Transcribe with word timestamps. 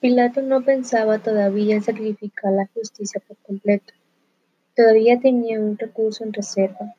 Pilato 0.00 0.40
no 0.40 0.64
pensaba 0.64 1.18
todavía 1.18 1.74
en 1.74 1.82
sacrificar 1.82 2.54
la 2.54 2.66
justicia 2.72 3.20
por 3.28 3.36
completo. 3.36 3.92
Todavía 4.74 5.20
tenía 5.20 5.60
un 5.60 5.76
recurso 5.76 6.24
en 6.24 6.32
reserva, 6.32 6.94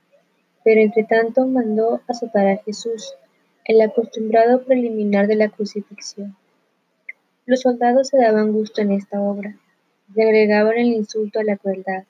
pero 0.63 0.81
entre 0.81 1.05
tanto 1.05 1.47
mandó 1.47 2.01
azotar 2.07 2.47
a 2.47 2.57
Jesús, 2.57 3.15
el 3.65 3.81
acostumbrado 3.81 4.63
preliminar 4.65 5.25
de 5.25 5.33
la 5.33 5.49
crucifixión. 5.49 6.37
Los 7.47 7.61
soldados 7.61 8.09
se 8.09 8.17
daban 8.17 8.51
gusto 8.51 8.81
en 8.81 8.91
esta 8.91 9.19
obra, 9.19 9.57
le 10.13 10.23
agregaban 10.23 10.77
el 10.77 10.93
insulto 10.93 11.39
a 11.39 11.43
la 11.43 11.57
crueldad. 11.57 12.03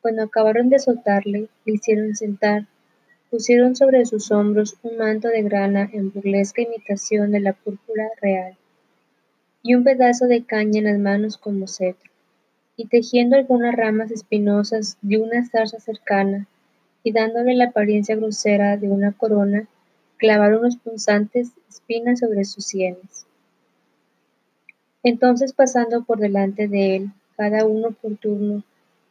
Cuando 0.00 0.22
acabaron 0.22 0.68
de 0.68 0.76
azotarle, 0.76 1.48
le 1.64 1.72
hicieron 1.72 2.14
sentar, 2.14 2.68
pusieron 3.30 3.74
sobre 3.74 4.06
sus 4.06 4.30
hombros 4.30 4.76
un 4.84 4.96
manto 4.96 5.26
de 5.26 5.42
grana 5.42 5.90
en 5.92 6.12
burlesca 6.12 6.62
imitación 6.62 7.32
de 7.32 7.40
la 7.40 7.52
púrpura 7.52 8.08
real, 8.22 8.56
y 9.66 9.74
un 9.74 9.82
pedazo 9.82 10.26
de 10.26 10.44
caña 10.44 10.80
en 10.80 10.84
las 10.84 10.98
manos 10.98 11.38
como 11.38 11.66
cetro, 11.66 12.10
y 12.76 12.86
tejiendo 12.86 13.34
algunas 13.34 13.74
ramas 13.74 14.10
espinosas 14.10 14.98
de 15.00 15.18
una 15.18 15.42
zarza 15.48 15.80
cercana, 15.80 16.46
y 17.02 17.12
dándole 17.12 17.54
la 17.54 17.66
apariencia 17.66 18.14
grosera 18.14 18.76
de 18.76 18.90
una 18.90 19.12
corona, 19.12 19.66
clavaron 20.18 20.60
unos 20.60 20.76
punzantes 20.76 21.52
espinas 21.66 22.20
sobre 22.20 22.44
sus 22.44 22.66
sienes. 22.66 23.26
Entonces 25.02 25.54
pasando 25.54 26.04
por 26.04 26.18
delante 26.18 26.68
de 26.68 26.96
él, 26.96 27.10
cada 27.34 27.64
uno 27.64 27.92
por 27.92 28.16
turno, 28.16 28.62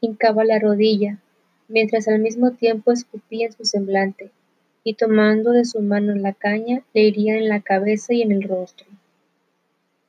hincaba 0.01 0.45
la 0.45 0.59
rodilla, 0.59 1.17
mientras 1.67 2.07
al 2.07 2.19
mismo 2.19 2.51
tiempo 2.51 2.91
escupía 2.91 3.47
en 3.47 3.53
su 3.53 3.65
semblante, 3.65 4.29
y 4.83 4.93
tomando 4.93 5.49
de 5.49 5.65
su 5.65 5.81
mano 5.81 6.13
la 6.13 6.33
caña, 6.33 6.83
le 6.93 7.07
hería 7.07 7.37
en 7.37 7.49
la 7.49 7.61
cabeza 7.61 8.13
y 8.13 8.21
en 8.21 8.33
el 8.33 8.43
rostro. 8.43 8.85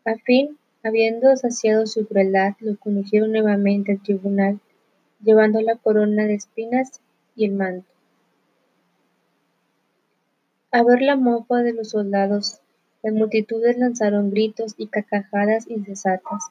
A 0.07 0.17
fin, 0.17 0.59
habiendo 0.83 1.35
saciado 1.35 1.87
su 1.87 2.07
crueldad, 2.07 2.55
lo 2.61 2.77
condujeron 2.77 3.33
nuevamente 3.33 3.93
al 3.93 4.03
tribunal, 4.03 4.61
llevando 5.23 5.63
la 5.63 5.77
corona 5.77 6.27
de 6.27 6.35
espinas 6.35 7.01
y 7.35 7.47
el 7.47 7.53
manto. 7.53 7.87
A 10.71 10.83
ver 10.83 11.01
la 11.01 11.17
mofa 11.17 11.63
de 11.63 11.73
los 11.73 11.91
soldados, 11.91 12.61
las 13.03 13.15
multitudes 13.15 13.79
lanzaron 13.79 14.31
gritos 14.31 14.75
y 14.77 14.89
carcajadas 14.89 15.71
incesantes. 15.71 16.51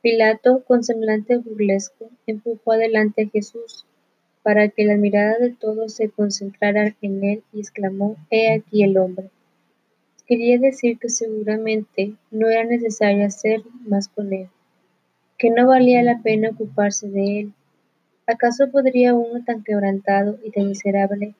Pilato, 0.00 0.62
con 0.64 0.82
semblante 0.82 1.36
burlesco, 1.36 2.08
empujó 2.26 2.72
adelante 2.72 3.24
a 3.24 3.28
Jesús, 3.28 3.84
para 4.42 4.68
que 4.68 4.86
la 4.86 4.96
mirada 4.96 5.38
de 5.38 5.50
todos 5.50 5.92
se 5.92 6.08
concentrara 6.08 6.94
en 7.02 7.24
él 7.24 7.42
y 7.52 7.60
exclamó, 7.60 8.16
He 8.30 8.54
aquí 8.54 8.82
el 8.82 8.96
hombre. 8.96 9.28
Quería 10.28 10.58
decir 10.58 10.98
que 10.98 11.08
seguramente 11.08 12.12
no 12.30 12.50
era 12.50 12.62
necesario 12.62 13.24
hacer 13.24 13.62
más 13.86 14.08
con 14.08 14.30
él, 14.34 14.50
que 15.38 15.48
no 15.48 15.66
valía 15.66 16.02
la 16.02 16.20
pena 16.20 16.50
ocuparse 16.50 17.08
de 17.08 17.40
él. 17.40 17.52
¿Acaso 18.26 18.70
podría 18.70 19.14
uno 19.14 19.42
tan 19.42 19.64
quebrantado 19.64 20.38
y 20.44 20.50
tan 20.50 20.68
miserable 20.68 21.34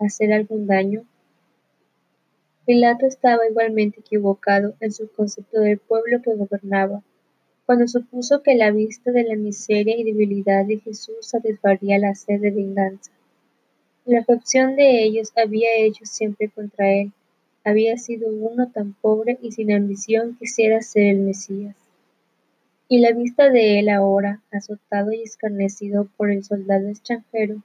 hacer 0.00 0.32
algún 0.32 0.66
daño? 0.66 1.04
Pilato 2.66 3.06
estaba 3.06 3.46
igualmente 3.48 4.00
equivocado 4.00 4.74
en 4.80 4.90
su 4.90 5.08
concepto 5.12 5.60
del 5.60 5.78
pueblo 5.78 6.20
que 6.20 6.34
gobernaba, 6.34 7.00
cuando 7.64 7.86
supuso 7.86 8.42
que 8.42 8.56
la 8.56 8.72
vista 8.72 9.12
de 9.12 9.22
la 9.22 9.36
miseria 9.36 9.96
y 9.96 10.02
debilidad 10.02 10.64
de 10.64 10.80
Jesús 10.80 11.14
satisfaría 11.20 11.96
la 12.00 12.16
sed 12.16 12.40
de 12.40 12.50
venganza. 12.50 13.12
La 14.04 14.18
afección 14.18 14.74
de 14.74 15.04
ellos 15.04 15.32
había 15.36 15.76
hecho 15.76 16.04
siempre 16.06 16.48
contra 16.48 16.92
él, 16.92 17.12
había 17.64 17.96
sido 17.96 18.28
uno 18.32 18.68
tan 18.68 18.94
pobre 18.94 19.38
y 19.40 19.52
sin 19.52 19.72
ambición 19.72 20.36
quisiera 20.38 20.82
ser 20.82 21.04
el 21.04 21.18
Mesías. 21.20 21.76
Y 22.88 22.98
la 22.98 23.12
vista 23.12 23.50
de 23.50 23.78
él 23.78 23.88
ahora, 23.88 24.42
azotado 24.50 25.12
y 25.12 25.22
escarnecido 25.22 26.08
por 26.16 26.30
el 26.30 26.44
soldado 26.44 26.88
extranjero, 26.88 27.62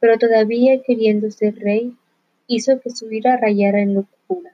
pero 0.00 0.18
todavía 0.18 0.80
queriendo 0.82 1.30
ser 1.30 1.56
rey, 1.56 1.94
hizo 2.46 2.80
que 2.80 2.90
su 2.90 3.12
ira 3.12 3.36
rayara 3.36 3.80
en 3.80 3.94
locura. 3.94 4.52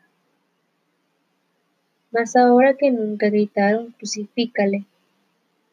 Mas 2.10 2.34
ahora 2.34 2.74
que 2.74 2.90
nunca 2.90 3.28
gritaron, 3.28 3.92
crucifícale. 3.92 4.86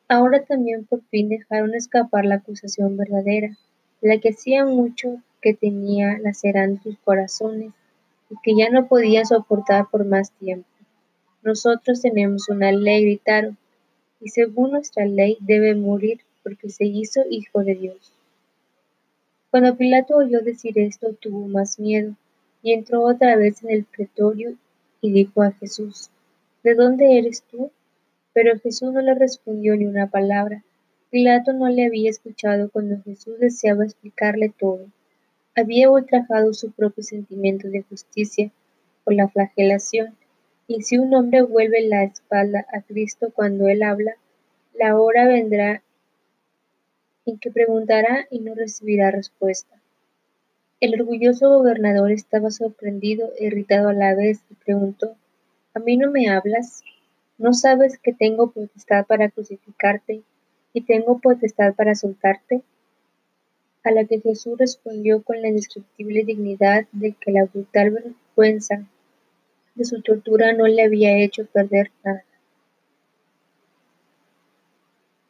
Ahora 0.08 0.44
también 0.44 0.86
por 0.86 1.02
fin 1.06 1.30
dejaron 1.30 1.74
escapar 1.74 2.26
la 2.26 2.36
acusación 2.36 2.98
verdadera, 2.98 3.58
la 4.02 4.20
que 4.20 4.30
hacía 4.30 4.66
mucho 4.66 5.22
que 5.42 5.54
tenía 5.54 6.20
lacerando 6.20 6.82
sus 6.84 6.98
corazones 7.00 7.72
y 8.32 8.36
que 8.42 8.56
ya 8.56 8.70
no 8.70 8.88
podían 8.88 9.26
soportar 9.26 9.88
por 9.92 10.06
más 10.06 10.32
tiempo. 10.32 10.68
Nosotros 11.44 12.02
tenemos 12.02 12.50
una 12.50 12.72
ley, 12.72 13.04
gritaron, 13.04 13.58
y 14.22 14.30
según 14.30 14.72
nuestra 14.72 15.06
ley 15.06 15.38
debe 15.42 15.76
morir 15.76 16.22
porque 16.42 16.70
se 16.70 16.86
hizo 16.86 17.22
hijo 17.30 17.64
de 17.64 17.76
Dios. 17.76 18.14
Cuando 19.52 19.76
Pilato 19.76 20.16
oyó 20.16 20.40
decir 20.40 20.80
esto, 20.80 21.14
tuvo 21.14 21.48
más 21.48 21.78
miedo, 21.78 22.16
y 22.64 22.74
entró 22.74 23.02
otra 23.02 23.36
vez 23.36 23.62
en 23.64 23.72
el 23.72 23.84
pretorio 23.84 24.56
y 25.02 25.12
dijo 25.12 25.42
a 25.42 25.52
Jesús, 25.52 26.10
¿De 26.64 26.76
dónde 26.76 27.18
eres 27.18 27.44
tú? 27.52 27.72
Pero 28.34 28.58
Jesús 28.60 28.94
no 28.94 29.02
le 29.02 29.14
respondió 29.14 29.76
ni 29.76 29.86
una 29.86 30.08
palabra. 30.08 30.64
Pilato 31.10 31.52
no 31.52 31.68
le 31.68 31.86
había 31.86 32.10
escuchado 32.10 32.70
cuando 32.70 33.02
Jesús 33.04 33.40
deseaba 33.40 33.84
explicarle 33.84 34.54
todo. 34.58 34.86
Había 35.54 35.90
ultrajado 35.90 36.54
su 36.54 36.72
propio 36.72 37.04
sentimiento 37.04 37.68
de 37.68 37.82
justicia 37.82 38.52
por 39.04 39.14
la 39.14 39.28
flagelación, 39.28 40.16
y 40.66 40.84
si 40.84 40.98
un 40.98 41.14
hombre 41.14 41.42
vuelve 41.42 41.82
la 41.82 42.04
espalda 42.04 42.66
a 42.72 42.82
Cristo 42.82 43.32
cuando 43.34 43.68
él 43.68 43.84
habla, 43.84 44.16
la 44.74 44.98
hora 44.98 45.28
vendrá 45.28 45.84
en 47.26 47.38
que 47.38 47.52
preguntará 47.52 48.28
y 48.32 48.40
no 48.40 48.56
recibirá 48.56 49.12
respuesta. 49.12 49.76
El 50.80 51.00
orgulloso 51.00 51.50
gobernador 51.50 52.12
estaba 52.12 52.50
sorprendido 52.50 53.32
e 53.38 53.48
irritado 53.48 53.90
a 53.90 53.94
la 53.94 54.16
vez 54.16 54.40
y 54.50 54.56
preguntó, 54.56 55.16
¿A 55.74 55.80
mí 55.80 55.98
no 55.98 56.10
me 56.10 56.30
hablas? 56.30 56.82
¿No 57.38 57.54
sabes 57.54 57.98
que 57.98 58.14
tengo 58.14 58.52
potestad 58.52 59.06
para 59.06 59.30
crucificarte 59.30 60.22
y 60.74 60.82
tengo 60.82 61.20
potestad 61.20 61.76
para 61.76 61.94
soltarte? 61.94 62.64
A 63.84 63.92
la 63.92 64.06
que 64.06 64.20
Jesús 64.20 64.58
respondió 64.58 65.24
con 65.24 65.42
la 65.42 65.48
indescriptible 65.48 66.24
dignidad 66.24 66.86
de 66.92 67.14
que 67.14 67.32
la 67.32 67.46
brutal 67.46 67.92
vergüenza 67.92 68.86
de 69.76 69.86
su 69.86 70.02
tortura 70.02 70.54
no 70.54 70.68
le 70.68 70.84
había 70.84 71.18
hecho 71.18 71.46
perder 71.46 71.92
nada. 72.04 72.24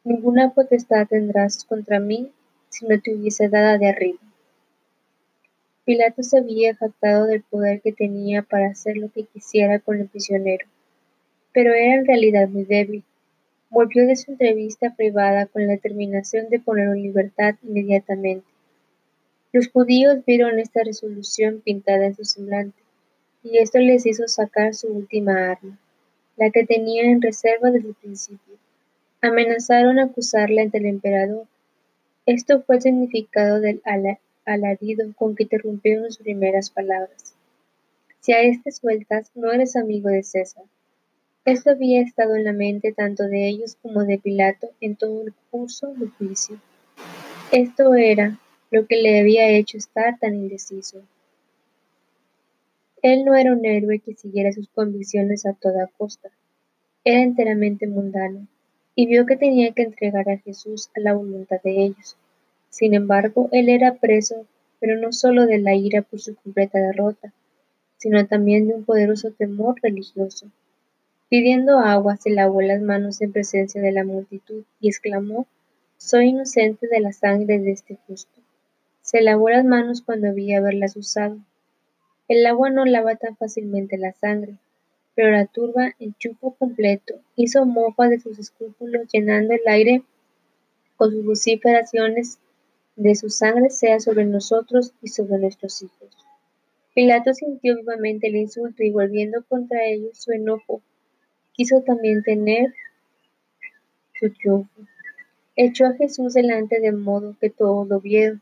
Ninguna 0.04 0.52
potestad 0.52 1.06
tendrás 1.06 1.64
contra 1.64 2.00
mí 2.00 2.30
si 2.68 2.86
no 2.86 3.00
te 3.00 3.14
hubiese 3.14 3.48
dada 3.48 3.78
de 3.78 3.88
arriba. 3.88 4.18
Pilato 5.84 6.22
se 6.22 6.38
había 6.38 6.74
jactado 6.74 7.26
del 7.26 7.42
poder 7.42 7.80
que 7.80 7.92
tenía 7.92 8.42
para 8.42 8.68
hacer 8.68 8.96
lo 8.96 9.10
que 9.10 9.24
quisiera 9.24 9.78
con 9.78 10.00
el 10.00 10.08
prisionero, 10.08 10.66
pero 11.52 11.72
era 11.72 11.94
en 11.94 12.06
realidad 12.06 12.48
muy 12.48 12.64
débil. 12.64 13.04
Volvió 13.72 14.06
de 14.06 14.16
su 14.16 14.32
entrevista 14.32 14.94
privada 14.94 15.46
con 15.46 15.66
la 15.66 15.72
determinación 15.72 16.50
de 16.50 16.60
ponerlo 16.60 16.92
en 16.92 17.04
libertad 17.04 17.54
inmediatamente. 17.62 18.44
Los 19.50 19.68
judíos 19.68 20.18
vieron 20.26 20.58
esta 20.58 20.84
resolución 20.84 21.62
pintada 21.64 22.04
en 22.04 22.14
su 22.14 22.26
semblante, 22.26 22.78
y 23.42 23.56
esto 23.56 23.78
les 23.78 24.04
hizo 24.04 24.28
sacar 24.28 24.74
su 24.74 24.88
última 24.88 25.52
arma, 25.52 25.78
la 26.36 26.50
que 26.50 26.66
tenían 26.66 27.06
en 27.06 27.22
reserva 27.22 27.70
desde 27.70 27.88
el 27.88 27.94
principio. 27.94 28.56
Amenazaron 29.22 29.98
acusarla 29.98 30.60
ante 30.60 30.76
el 30.76 30.84
emperador. 30.84 31.46
Esto 32.26 32.60
fue 32.60 32.76
el 32.76 32.82
significado 32.82 33.58
del 33.60 33.80
alarido 34.44 35.10
con 35.16 35.34
que 35.34 35.44
interrumpieron 35.44 36.12
sus 36.12 36.18
primeras 36.18 36.68
palabras. 36.68 37.34
Si 38.20 38.34
a 38.34 38.42
este 38.42 38.70
sueltas, 38.70 39.30
no 39.34 39.50
eres 39.50 39.76
amigo 39.76 40.10
de 40.10 40.22
César. 40.22 40.64
Esto 41.44 41.70
había 41.70 42.00
estado 42.00 42.36
en 42.36 42.44
la 42.44 42.52
mente 42.52 42.92
tanto 42.92 43.24
de 43.24 43.48
ellos 43.48 43.76
como 43.82 44.04
de 44.04 44.16
Pilato 44.16 44.70
en 44.80 44.94
todo 44.94 45.22
el 45.22 45.34
curso 45.50 45.88
del 45.88 46.10
juicio. 46.10 46.60
Esto 47.50 47.94
era 47.94 48.38
lo 48.70 48.86
que 48.86 49.02
le 49.02 49.18
había 49.18 49.48
hecho 49.48 49.76
estar 49.76 50.20
tan 50.20 50.36
indeciso. 50.36 51.02
Él 53.02 53.24
no 53.24 53.34
era 53.34 53.50
un 53.50 53.66
héroe 53.66 53.98
que 53.98 54.14
siguiera 54.14 54.52
sus 54.52 54.68
convicciones 54.68 55.44
a 55.44 55.52
toda 55.52 55.90
costa. 55.98 56.30
Era 57.02 57.22
enteramente 57.22 57.88
mundano 57.88 58.46
y 58.94 59.08
vio 59.08 59.26
que 59.26 59.36
tenía 59.36 59.72
que 59.72 59.82
entregar 59.82 60.30
a 60.30 60.38
Jesús 60.38 60.90
a 60.94 61.00
la 61.00 61.14
voluntad 61.14 61.60
de 61.64 61.86
ellos. 61.86 62.16
Sin 62.70 62.94
embargo, 62.94 63.48
él 63.50 63.68
era 63.68 63.94
preso, 63.94 64.46
pero 64.78 64.96
no 64.96 65.12
solo 65.12 65.46
de 65.46 65.58
la 65.58 65.74
ira 65.74 66.02
por 66.02 66.20
su 66.20 66.36
completa 66.36 66.78
derrota, 66.78 67.32
sino 67.96 68.24
también 68.28 68.68
de 68.68 68.74
un 68.74 68.84
poderoso 68.84 69.32
temor 69.32 69.74
religioso. 69.82 70.46
Pidiendo 71.32 71.78
agua, 71.78 72.18
se 72.18 72.28
lavó 72.28 72.60
las 72.60 72.82
manos 72.82 73.22
en 73.22 73.32
presencia 73.32 73.80
de 73.80 73.90
la 73.90 74.04
multitud 74.04 74.64
y 74.80 74.88
exclamó, 74.88 75.46
Soy 75.96 76.26
inocente 76.26 76.88
de 76.88 77.00
la 77.00 77.14
sangre 77.14 77.58
de 77.58 77.72
este 77.72 77.96
justo. 78.06 78.38
Se 79.00 79.22
lavó 79.22 79.48
las 79.48 79.64
manos 79.64 80.02
cuando 80.02 80.28
había 80.28 80.58
haberlas 80.58 80.94
usado. 80.94 81.38
El 82.28 82.44
agua 82.44 82.68
no 82.68 82.84
lava 82.84 83.16
tan 83.16 83.34
fácilmente 83.38 83.96
la 83.96 84.12
sangre, 84.12 84.58
pero 85.14 85.30
la 85.30 85.46
turba, 85.46 85.94
en 85.98 86.12
chupo 86.18 86.54
completo, 86.58 87.14
hizo 87.34 87.64
mofa 87.64 88.08
de 88.08 88.20
sus 88.20 88.38
escrúpulos, 88.38 89.08
llenando 89.10 89.54
el 89.54 89.62
aire 89.68 90.02
con 90.96 91.12
sus 91.12 91.24
vociferaciones 91.24 92.40
de 92.96 93.14
su 93.14 93.30
sangre 93.30 93.70
sea 93.70 94.00
sobre 94.00 94.26
nosotros 94.26 94.92
y 95.00 95.08
sobre 95.08 95.38
nuestros 95.38 95.80
hijos. 95.80 96.14
Pilato 96.94 97.32
sintió 97.32 97.74
vivamente 97.74 98.26
el 98.26 98.36
insulto 98.36 98.82
y 98.82 98.90
volviendo 98.90 99.42
contra 99.48 99.86
ellos 99.86 100.18
su 100.18 100.32
enojo, 100.32 100.82
quiso 101.52 101.82
también 101.82 102.22
tener 102.22 102.74
su 104.18 104.30
triunfo. 104.30 104.82
Echó 105.56 105.86
a 105.86 105.94
Jesús 105.94 106.34
delante 106.34 106.80
de 106.80 106.92
modo 106.92 107.36
que 107.40 107.50
todos 107.50 107.86
lo 107.88 108.00
vieron. 108.00 108.40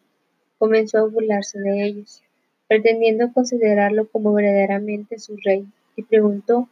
Comenzó 0.58 0.98
a 0.98 1.08
burlarse 1.08 1.58
de 1.58 1.84
ellos, 1.84 2.22
pretendiendo 2.68 3.32
considerarlo 3.32 4.08
como 4.08 4.32
verdaderamente 4.32 5.18
su 5.18 5.36
rey, 5.42 5.66
y 5.96 6.02
preguntó, 6.02 6.68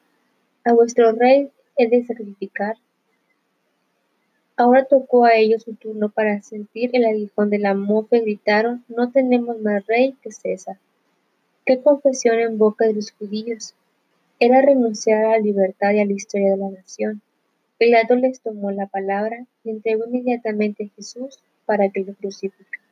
¿A 0.65 0.73
vuestro 0.73 1.13
rey 1.13 1.51
he 1.77 1.89
de 1.89 2.05
sacrificar? 2.05 2.77
Ahora 4.57 4.85
tocó 4.85 5.25
a 5.25 5.35
ellos 5.35 5.63
su 5.63 5.75
turno 5.75 6.09
para 6.09 6.43
sentir 6.43 6.91
el 6.93 7.05
aguijón 7.05 7.49
de 7.49 7.59
la 7.59 7.75
mofa 7.75 8.17
y 8.17 8.23
gritaron, 8.23 8.85
no 8.89 9.11
tenemos 9.11 9.61
más 9.61 9.87
rey 9.87 10.17
que 10.23 10.33
César. 10.33 10.79
¿Qué 11.65 11.81
confesión 11.81 12.39
en 12.39 12.59
boca 12.59 12.87
de 12.87 12.95
los 12.95 13.13
judíos? 13.13 13.75
Era 14.41 14.63
renunciar 14.63 15.25
a 15.25 15.31
la 15.31 15.39
libertad 15.39 15.93
y 15.93 16.01
a 16.01 16.07
la 16.07 16.13
historia 16.13 16.53
de 16.53 16.59
la 16.59 16.71
nación. 16.71 17.23
Pilato 17.77 18.15
les 18.15 18.41
tomó 18.41 18.71
la 18.71 18.87
palabra 18.87 19.45
y 19.65 19.71
entregó 19.71 20.07
inmediatamente 20.07 20.85
a 20.85 20.95
Jesús 20.95 21.41
para 21.67 21.89
que 21.89 22.05
lo 22.05 22.15
crucificara. 22.15 22.88